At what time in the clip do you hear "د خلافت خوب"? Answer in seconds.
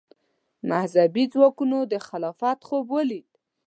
1.91-2.85